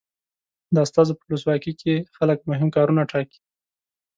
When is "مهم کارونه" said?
2.49-3.01